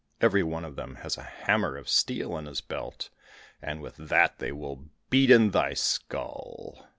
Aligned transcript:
Every 0.19 0.41
one 0.41 0.65
of 0.65 0.75
them 0.77 0.95
has 1.03 1.15
a 1.15 1.21
hammer 1.21 1.77
of 1.77 1.87
steel 1.87 2.35
in 2.35 2.47
his 2.47 2.59
belt, 2.59 3.11
and 3.61 3.81
with 3.83 3.97
that 3.97 4.39
they 4.39 4.51
will 4.51 4.89
beat 5.11 5.29
in 5.29 5.51
thy 5.51 5.75
skull." 5.75 6.89